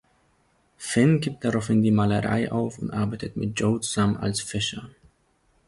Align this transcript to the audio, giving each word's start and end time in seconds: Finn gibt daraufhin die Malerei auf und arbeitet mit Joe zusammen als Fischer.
Finn 0.79 1.19
gibt 1.21 1.45
daraufhin 1.45 1.83
die 1.83 1.91
Malerei 1.91 2.51
auf 2.51 2.79
und 2.79 2.89
arbeitet 2.89 3.37
mit 3.37 3.59
Joe 3.59 3.79
zusammen 3.81 4.17
als 4.17 4.41
Fischer. 4.41 4.89